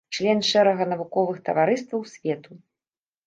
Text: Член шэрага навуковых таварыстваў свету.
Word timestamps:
Член 0.17 0.39
шэрага 0.51 0.87
навуковых 0.93 1.37
таварыстваў 1.49 2.01
свету. 2.13 2.51